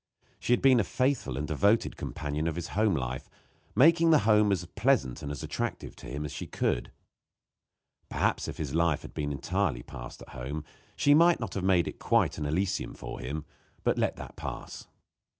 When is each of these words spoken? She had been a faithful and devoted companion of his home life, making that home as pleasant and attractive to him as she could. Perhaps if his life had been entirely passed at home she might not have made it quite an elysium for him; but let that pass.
She 0.39 0.51
had 0.51 0.63
been 0.63 0.79
a 0.79 0.83
faithful 0.83 1.37
and 1.37 1.47
devoted 1.47 1.95
companion 1.95 2.47
of 2.47 2.55
his 2.55 2.69
home 2.69 2.95
life, 2.95 3.29
making 3.75 4.09
that 4.09 4.21
home 4.21 4.51
as 4.51 4.65
pleasant 4.65 5.21
and 5.21 5.31
attractive 5.31 5.95
to 5.97 6.07
him 6.07 6.25
as 6.25 6.31
she 6.31 6.47
could. 6.47 6.91
Perhaps 8.09 8.47
if 8.47 8.57
his 8.57 8.73
life 8.73 9.03
had 9.03 9.13
been 9.13 9.31
entirely 9.31 9.83
passed 9.83 10.23
at 10.23 10.29
home 10.29 10.63
she 10.95 11.13
might 11.13 11.39
not 11.39 11.53
have 11.53 11.63
made 11.63 11.87
it 11.87 11.99
quite 11.99 12.39
an 12.39 12.47
elysium 12.47 12.95
for 12.95 13.19
him; 13.19 13.45
but 13.83 13.99
let 13.99 14.15
that 14.15 14.35
pass. 14.35 14.87